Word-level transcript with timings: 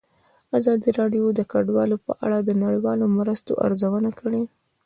ازادي 0.59 0.89
راډیو 0.99 1.25
د 1.33 1.41
کډوال 1.51 1.91
په 2.05 2.11
اړه 2.25 2.37
د 2.41 2.49
نړیوالو 2.63 3.05
مرستو 3.17 3.51
ارزونه 3.65 4.09
کړې. 4.19 4.43